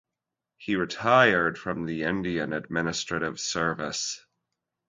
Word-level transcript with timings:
He 0.57 0.75
retired 0.75 1.59
from 1.59 1.85
the 1.85 2.05
Indian 2.05 2.53
Administrative 2.53 3.39
Service. 3.39 4.25